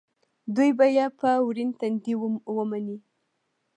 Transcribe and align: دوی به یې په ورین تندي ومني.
دوی 0.55 0.71
به 0.77 0.85
یې 0.95 1.05
په 1.19 1.29
ورین 1.47 1.69
تندي 1.79 2.13
ومني. 2.55 2.97